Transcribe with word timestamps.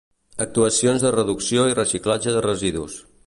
Actuacions 0.45 1.05
de 1.07 1.11
reducció 1.17 1.67
i 1.73 1.77
reciclatge 1.81 2.35
de 2.39 2.45
residus. 2.49 2.97